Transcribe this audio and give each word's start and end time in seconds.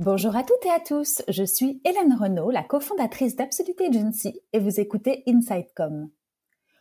Bonjour 0.00 0.34
à 0.34 0.42
toutes 0.42 0.66
et 0.66 0.70
à 0.70 0.80
tous, 0.80 1.22
je 1.28 1.44
suis 1.44 1.80
Hélène 1.84 2.14
Renaud, 2.14 2.50
la 2.50 2.64
cofondatrice 2.64 3.36
d'Absolute 3.36 3.80
Agency 3.80 4.40
et 4.52 4.58
vous 4.58 4.80
écoutez 4.80 5.22
InsideCom. 5.28 6.10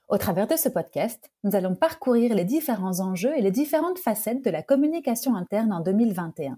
Au 0.07 0.17
travers 0.17 0.47
de 0.47 0.55
ce 0.55 0.67
podcast, 0.67 1.31
nous 1.43 1.55
allons 1.55 1.75
parcourir 1.75 2.33
les 2.33 2.43
différents 2.43 3.01
enjeux 3.01 3.37
et 3.37 3.41
les 3.41 3.51
différentes 3.51 3.99
facettes 3.99 4.43
de 4.43 4.49
la 4.49 4.63
communication 4.63 5.35
interne 5.35 5.71
en 5.71 5.81
2021. 5.81 6.57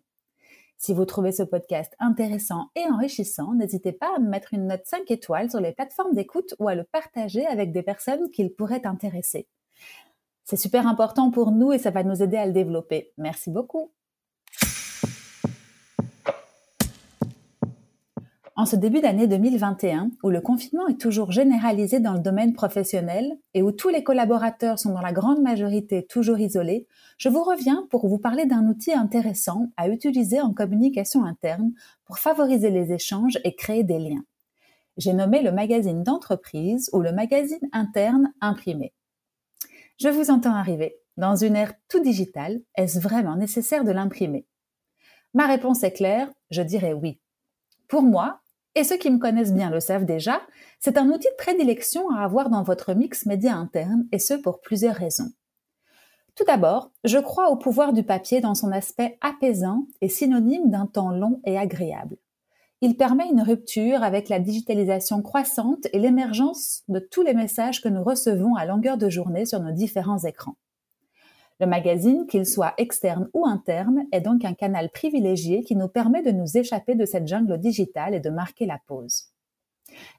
Si 0.77 0.93
vous 0.93 1.03
trouvez 1.03 1.33
ce 1.33 1.43
podcast 1.43 1.93
intéressant 1.99 2.69
et 2.77 2.85
enrichissant, 2.89 3.53
n'hésitez 3.53 3.91
pas 3.91 4.15
à 4.15 4.19
me 4.19 4.29
mettre 4.29 4.53
une 4.53 4.67
note 4.67 4.85
5 4.85 5.11
étoiles 5.11 5.51
sur 5.51 5.59
les 5.59 5.73
plateformes 5.73 6.13
d'écoute 6.13 6.55
ou 6.59 6.69
à 6.69 6.75
le 6.75 6.85
partager 6.85 7.45
avec 7.45 7.73
des 7.73 7.83
personnes 7.83 8.31
qu'il 8.31 8.53
pourrait 8.53 8.85
intéresser. 8.85 9.49
C'est 10.45 10.55
super 10.55 10.87
important 10.87 11.31
pour 11.31 11.51
nous 11.51 11.73
et 11.73 11.79
ça 11.79 11.91
va 11.91 12.03
nous 12.03 12.23
aider 12.23 12.37
à 12.37 12.45
le 12.45 12.53
développer. 12.53 13.11
Merci 13.17 13.51
beaucoup. 13.51 13.91
En 18.57 18.65
ce 18.65 18.77
début 18.77 19.01
d'année 19.01 19.27
2021, 19.27 20.11
où 20.23 20.29
le 20.29 20.39
confinement 20.39 20.87
est 20.87 20.99
toujours 20.99 21.33
généralisé 21.33 21.99
dans 21.99 22.13
le 22.13 22.21
domaine 22.21 22.53
professionnel 22.53 23.37
et 23.53 23.61
où 23.61 23.73
tous 23.73 23.89
les 23.89 24.01
collaborateurs 24.01 24.79
sont 24.79 24.93
dans 24.93 25.01
la 25.01 25.11
grande 25.11 25.41
majorité 25.41 26.05
toujours 26.05 26.39
isolés, 26.39 26.87
je 27.17 27.27
vous 27.27 27.43
reviens 27.43 27.85
pour 27.89 28.07
vous 28.07 28.17
parler 28.17 28.45
d'un 28.45 28.65
outil 28.67 28.93
intéressant 28.93 29.73
à 29.75 29.89
utiliser 29.89 30.39
en 30.39 30.53
communication 30.53 31.25
interne 31.25 31.73
pour 32.05 32.17
favoriser 32.17 32.69
les 32.69 32.93
échanges 32.93 33.37
et 33.43 33.55
créer 33.55 33.83
des 33.83 33.99
liens. 33.99 34.23
J'ai 34.95 35.11
nommé 35.11 35.41
le 35.41 35.51
magazine 35.51 36.03
d'entreprise 36.03 36.89
ou 36.93 37.01
le 37.01 37.11
magazine 37.11 37.67
interne 37.73 38.31
imprimé. 38.39 38.93
Je 39.99 40.07
vous 40.07 40.31
entends 40.31 40.55
arriver. 40.55 40.95
Dans 41.17 41.35
une 41.35 41.57
ère 41.57 41.73
tout 41.89 41.99
digitale, 41.99 42.61
est-ce 42.75 42.99
vraiment 42.99 43.35
nécessaire 43.35 43.83
de 43.83 43.91
l'imprimer? 43.91 44.45
Ma 45.33 45.45
réponse 45.45 45.83
est 45.83 45.91
claire, 45.91 46.31
je 46.51 46.61
dirais 46.61 46.93
oui. 46.93 47.19
Pour 47.89 48.01
moi, 48.01 48.39
et 48.75 48.83
ceux 48.83 48.97
qui 48.97 49.09
me 49.09 49.17
connaissent 49.17 49.53
bien 49.53 49.69
le 49.69 49.79
savent 49.79 50.05
déjà, 50.05 50.41
c'est 50.79 50.97
un 50.97 51.09
outil 51.09 51.27
de 51.29 51.37
prédilection 51.37 52.09
à 52.11 52.23
avoir 52.23 52.49
dans 52.49 52.63
votre 52.63 52.93
mix 52.93 53.25
média 53.25 53.55
interne, 53.55 54.05
et 54.11 54.19
ce 54.19 54.33
pour 54.33 54.61
plusieurs 54.61 54.95
raisons. 54.95 55.31
Tout 56.35 56.43
d'abord, 56.43 56.91
je 57.05 57.17
crois 57.17 57.49
au 57.49 57.55
pouvoir 57.55 57.93
du 57.93 58.03
papier 58.03 58.41
dans 58.41 58.55
son 58.55 58.71
aspect 58.73 59.17
apaisant 59.21 59.87
et 60.01 60.09
synonyme 60.09 60.69
d'un 60.69 60.85
temps 60.85 61.11
long 61.11 61.39
et 61.45 61.57
agréable. 61.57 62.17
Il 62.81 62.97
permet 62.97 63.29
une 63.29 63.41
rupture 63.41 64.03
avec 64.03 64.27
la 64.27 64.39
digitalisation 64.39 65.21
croissante 65.21 65.87
et 65.93 65.99
l'émergence 65.99 66.83
de 66.89 66.99
tous 66.99 67.21
les 67.21 67.33
messages 67.33 67.81
que 67.81 67.87
nous 67.87 68.03
recevons 68.03 68.55
à 68.55 68.65
longueur 68.65 68.97
de 68.97 69.09
journée 69.09 69.45
sur 69.45 69.61
nos 69.61 69.71
différents 69.71 70.19
écrans. 70.19 70.57
Le 71.59 71.67
magazine, 71.67 72.27
qu'il 72.27 72.45
soit 72.45 72.73
externe 72.77 73.29
ou 73.33 73.45
interne, 73.45 74.05
est 74.11 74.21
donc 74.21 74.43
un 74.43 74.53
canal 74.53 74.89
privilégié 74.89 75.63
qui 75.63 75.75
nous 75.75 75.87
permet 75.87 76.21
de 76.21 76.31
nous 76.31 76.57
échapper 76.57 76.95
de 76.95 77.05
cette 77.05 77.27
jungle 77.27 77.57
digitale 77.57 78.13
et 78.13 78.19
de 78.19 78.29
marquer 78.29 78.65
la 78.65 78.79
pause. 78.87 79.29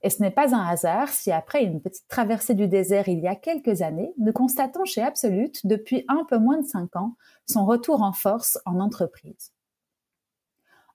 Et 0.02 0.10
ce 0.10 0.22
n'est 0.22 0.30
pas 0.30 0.54
un 0.54 0.66
hasard 0.66 1.08
si 1.08 1.32
après 1.32 1.64
une 1.64 1.82
petite 1.82 2.08
traversée 2.08 2.54
du 2.54 2.68
désert 2.68 3.08
il 3.08 3.18
y 3.18 3.28
a 3.28 3.34
quelques 3.34 3.82
années, 3.82 4.12
nous 4.16 4.32
constatons 4.32 4.84
chez 4.84 5.02
Absolute, 5.02 5.66
depuis 5.66 6.04
un 6.08 6.24
peu 6.24 6.38
moins 6.38 6.60
de 6.60 6.66
cinq 6.66 6.96
ans, 6.96 7.16
son 7.46 7.66
retour 7.66 8.02
en 8.02 8.12
force 8.12 8.58
en 8.64 8.80
entreprise. 8.80 9.52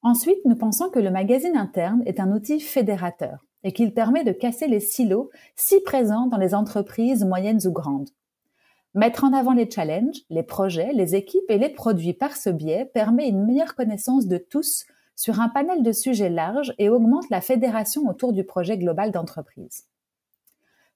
Ensuite, 0.04 0.44
nous 0.46 0.56
pensons 0.56 0.90
que 0.90 1.00
le 1.00 1.12
magazine 1.12 1.56
interne 1.56 2.02
est 2.08 2.20
un 2.20 2.32
outil 2.32 2.60
fédérateur 2.60 3.46
et 3.64 3.74
qu'il 3.74 3.94
permet 3.94 4.24
de 4.24 4.32
casser 4.32 4.68
les 4.68 4.80
silos 4.80 5.30
si 5.56 5.80
présents 5.82 6.26
dans 6.26 6.38
les 6.38 6.56
entreprises 6.56 7.24
moyennes 7.24 7.68
ou 7.68 7.72
grandes. 7.72 8.10
Mettre 8.94 9.24
en 9.24 9.32
avant 9.32 9.54
les 9.54 9.70
challenges, 9.70 10.22
les 10.30 10.44
projets, 10.44 10.92
les 10.92 11.16
équipes 11.16 11.50
et 11.50 11.58
les 11.58 11.70
produits 11.70 12.14
par 12.14 12.36
ce 12.36 12.50
biais 12.50 12.84
permet 12.94 13.30
une 13.30 13.46
meilleure 13.46 13.76
connaissance 13.76 14.28
de 14.28 14.38
tous 14.38 14.86
sur 15.16 15.40
un 15.40 15.48
panel 15.48 15.82
de 15.82 15.94
sujets 15.94 16.30
larges 16.30 16.74
et 16.78 16.90
augmente 16.90 17.30
la 17.30 17.40
fédération 17.40 18.06
autour 18.10 18.34
du 18.34 18.44
projet 18.44 18.78
global 18.78 19.12
d'entreprise. 19.12 19.86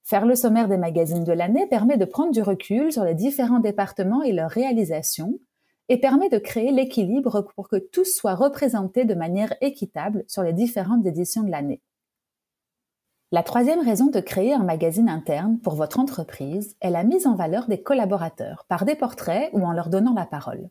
Faire 0.03 0.25
le 0.25 0.36
sommaire 0.36 0.68
des 0.68 0.78
magazines 0.78 1.24
de 1.24 1.31
l'année 1.31 1.68
permet 1.68 1.97
de 1.97 2.03
prendre 2.03 2.34
du 2.34 2.42
recul 2.42 2.92
sur 2.92 3.06
les 3.06 3.16
différents 3.16 3.59
départements 3.59 4.24
et 4.24 4.34
leurs 4.34 4.52
réalisations 4.52 5.40
et 5.88 6.00
permet 6.00 6.30
de 6.30 6.38
créer 6.38 6.72
l'équilibre 6.72 7.48
pour 7.56 7.69
que 7.69 7.78
tous 7.78 8.14
soient 8.14 8.36
représentés 8.36 9.06
de 9.06 9.14
manière 9.14 9.53
équitable 9.62 10.25
sur 10.28 10.44
les 10.44 10.53
différentes 10.53 11.06
éditions 11.06 11.44
de 11.44 11.52
l'année. 11.52 11.81
La 13.35 13.44
troisième 13.44 13.81
raison 13.81 14.06
de 14.06 14.22
créer 14.22 14.53
un 14.53 14.63
magazine 14.63 15.09
interne 15.09 15.59
pour 15.59 15.75
votre 15.75 16.00
entreprise 16.00 16.78
est 16.79 16.90
la 16.90 17.03
mise 17.03 17.28
en 17.28 17.35
valeur 17.35 17.68
des 17.68 17.84
collaborateurs 17.84 18.63
par 18.69 18.85
des 18.85 18.96
portraits 18.96 19.50
ou 19.51 19.66
en 19.66 19.73
leur 19.73 19.90
donnant 19.90 20.13
la 20.13 20.25
parole. 20.25 20.69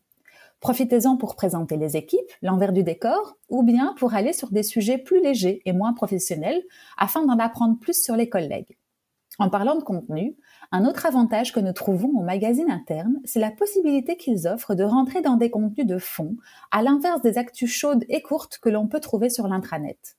Profitez-en 0.60 1.18
pour 1.18 1.36
présenter 1.36 1.76
les 1.76 1.98
équipes, 1.98 2.32
l'envers 2.40 2.72
du 2.72 2.82
décor, 2.82 3.36
ou 3.50 3.64
bien 3.64 3.94
pour 3.98 4.14
aller 4.14 4.32
sur 4.32 4.50
des 4.50 4.62
sujets 4.62 4.96
plus 4.96 5.22
légers 5.22 5.60
et 5.66 5.74
moins 5.74 5.92
professionnels 5.92 6.62
afin 6.96 7.26
d'en 7.26 7.38
apprendre 7.38 7.78
plus 7.78 8.02
sur 8.02 8.16
les 8.16 8.30
collègues. 8.30 8.78
En 9.38 9.50
parlant 9.50 9.76
de 9.76 9.84
contenu, 9.84 10.34
un 10.72 10.86
autre 10.86 11.04
avantage 11.04 11.52
que 11.52 11.60
nous 11.60 11.74
trouvons 11.74 12.18
au 12.18 12.22
magazine 12.22 12.70
interne, 12.70 13.20
c'est 13.26 13.40
la 13.40 13.50
possibilité 13.50 14.16
qu'ils 14.16 14.48
offrent 14.48 14.74
de 14.74 14.84
rentrer 14.84 15.20
dans 15.20 15.36
des 15.36 15.50
contenus 15.50 15.86
de 15.86 15.98
fond, 15.98 16.34
à 16.70 16.80
l'inverse 16.80 17.20
des 17.20 17.36
actus 17.36 17.70
chaudes 17.70 18.06
et 18.08 18.22
courtes 18.22 18.56
que 18.56 18.70
l'on 18.70 18.86
peut 18.86 19.00
trouver 19.00 19.28
sur 19.28 19.48
l'intranet. 19.48 20.16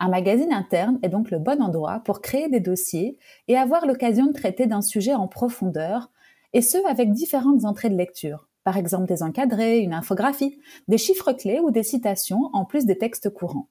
Un 0.00 0.08
magazine 0.08 0.52
interne 0.52 0.98
est 1.02 1.08
donc 1.08 1.30
le 1.30 1.38
bon 1.38 1.60
endroit 1.60 2.00
pour 2.04 2.20
créer 2.20 2.48
des 2.48 2.60
dossiers 2.60 3.18
et 3.48 3.56
avoir 3.56 3.84
l'occasion 3.84 4.26
de 4.26 4.32
traiter 4.32 4.66
d'un 4.66 4.82
sujet 4.82 5.14
en 5.14 5.26
profondeur, 5.26 6.10
et 6.52 6.62
ce 6.62 6.78
avec 6.88 7.12
différentes 7.12 7.64
entrées 7.64 7.90
de 7.90 7.96
lecture, 7.96 8.48
par 8.62 8.76
exemple 8.76 9.06
des 9.06 9.22
encadrés, 9.22 9.80
une 9.80 9.92
infographie, 9.92 10.60
des 10.86 10.98
chiffres 10.98 11.32
clés 11.32 11.60
ou 11.60 11.70
des 11.70 11.82
citations 11.82 12.48
en 12.52 12.64
plus 12.64 12.86
des 12.86 12.96
textes 12.96 13.28
courants. 13.30 13.68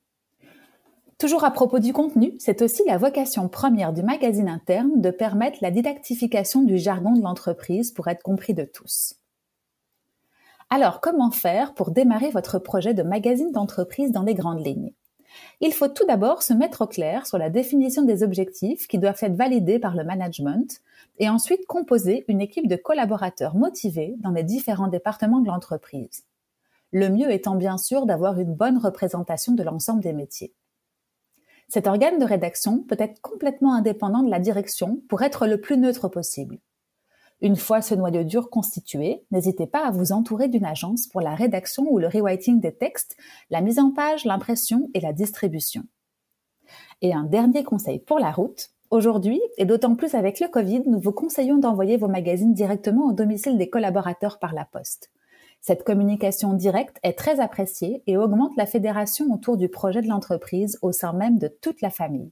Toujours 1.18 1.46
à 1.46 1.52
propos 1.52 1.80
du 1.80 1.94
contenu, 1.94 2.36
c'est 2.38 2.62
aussi 2.62 2.84
la 2.86 2.98
vocation 2.98 3.48
première 3.48 3.94
du 3.94 4.04
magazine 4.04 4.50
interne 4.50 5.02
de 5.02 5.10
permettre 5.10 5.58
la 5.62 5.72
didactification 5.72 6.62
du 6.62 6.78
jargon 6.78 7.14
de 7.14 7.24
l'entreprise 7.24 7.92
pour 7.92 8.08
être 8.08 8.22
compris 8.22 8.54
de 8.54 8.66
tous. 8.66 9.16
Alors, 10.70 11.00
comment 11.00 11.32
faire 11.32 11.74
pour 11.74 11.92
démarrer 11.92 12.30
votre 12.30 12.60
projet 12.60 12.94
de 12.94 13.02
magazine 13.02 13.52
d'entreprise 13.52 14.12
dans 14.12 14.24
les 14.24 14.36
grandes 14.36 14.64
lignes? 14.64 14.94
Il 15.59 15.74
faut 15.74 15.88
tout 15.88 16.06
d'abord 16.06 16.44
se 16.44 16.53
mettre 16.53 16.84
au 16.84 16.88
clair 16.88 17.25
sur 17.25 17.38
la 17.38 17.50
définition 17.50 18.03
des 18.03 18.24
objectifs 18.24 18.88
qui 18.88 19.00
doivent 19.00 19.18
être 19.22 19.36
validés 19.36 19.80
par 19.80 19.96
le 19.96 20.03
management 20.03 20.81
et 21.20 21.30
ensuite 21.30 21.66
composer 21.66 22.25
une 22.28 22.42
équipe 22.42 22.68
de 22.68 22.75
collaborateurs 22.75 23.56
motivés 23.56 24.16
dans 24.20 24.31
les 24.31 24.44
différents 24.44 24.88
départements 24.88 25.40
de 25.40 25.48
l'entreprise. 25.48 26.25
Le 26.92 27.09
mieux 27.09 27.31
étant 27.31 27.56
bien 27.56 27.78
sûr 27.78 28.06
d'avoir 28.06 28.40
une 28.40 28.53
bonne 28.53 28.78
représentation 28.78 29.53
de 29.53 29.64
l'ensemble 29.64 30.02
des 30.02 30.14
métiers. 30.14 30.53
Cet 31.68 31.88
organe 31.88 32.18
de 32.18 32.25
rédaction 32.25 32.80
peut 32.84 32.96
être 33.00 33.19
complètement 33.22 33.74
indépendant 33.74 34.24
de 34.24 34.30
la 34.30 34.40
direction 34.40 35.02
pour 35.09 35.22
être 35.22 35.48
le 35.48 35.59
plus 35.59 35.78
neutre 35.78 36.08
possible. 36.08 36.59
Une 37.42 37.56
fois 37.56 37.84
ce 37.84 37.94
noyau 37.94 38.24
dur 38.24 38.50
constitué, 38.50 39.24
n'hésitez 39.30 39.68
pas 39.68 39.86
à 39.86 39.92
vous 39.92 40.12
entourer 40.12 40.48
d'une 40.48 40.66
agence 40.66 41.06
pour 41.06 41.22
la 41.22 41.36
rédaction 41.36 41.86
ou 41.88 42.00
le 42.00 42.08
rewriting 42.08 42.59
des 42.59 42.74
textes, 42.74 43.16
la 43.52 43.62
mise 43.62 43.78
en 43.78 43.92
page, 43.92 44.25
l'impression 44.25 44.90
et 44.96 45.00
la 45.00 45.14
distribution. 45.14 45.84
Et 47.02 47.14
un 47.14 47.24
dernier 47.24 47.64
conseil 47.64 48.00
pour 48.00 48.18
la 48.18 48.31
route. 48.31 48.72
Aujourd'hui, 48.90 49.40
et 49.58 49.66
d'autant 49.66 49.96
plus 49.96 50.16
avec 50.16 50.40
le 50.40 50.48
Covid, 50.48 50.84
nous 50.88 51.00
vous 51.00 51.12
conseillons 51.12 51.58
d'envoyer 51.58 51.98
vos 51.98 52.08
magazines 52.08 52.53
directement 52.53 53.06
au 53.08 53.14
domicile 53.14 53.58
des 53.58 53.69
collaborateurs 53.69 54.40
par 54.40 54.54
la 54.54 54.66
poste. 54.66 55.12
Cette 55.62 55.84
communication 55.84 56.54
directe 56.54 56.98
est 57.04 57.18
très 57.18 57.40
appréciée 57.40 58.02
et 58.08 58.18
augmente 58.18 58.56
la 58.58 58.66
fédération 58.66 59.25
autour 59.31 59.58
du 59.58 59.69
projet 59.69 60.02
de 60.02 60.08
l'entreprise 60.08 60.80
au 60.81 60.92
sein 60.92 61.14
même 61.14 61.38
de 61.38 61.50
toute 61.50 61.81
la 61.81 61.90
famille. 61.90 62.31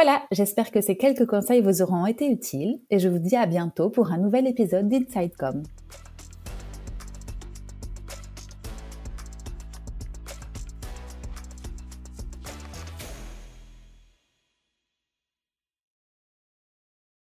Voilà, 0.00 0.22
j'espère 0.30 0.70
que 0.70 0.80
ces 0.80 0.96
quelques 0.96 1.26
conseils 1.26 1.60
vous 1.60 1.82
auront 1.82 2.06
été 2.06 2.30
utiles 2.30 2.78
et 2.88 3.00
je 3.00 3.08
vous 3.08 3.18
dis 3.18 3.34
à 3.34 3.46
bientôt 3.46 3.90
pour 3.90 4.12
un 4.12 4.18
nouvel 4.18 4.46
épisode 4.46 4.88
d'InsideCom. 4.88 5.64